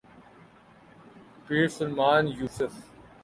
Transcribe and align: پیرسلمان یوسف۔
پیرسلمان 1.47 2.27
یوسف۔ 2.27 2.73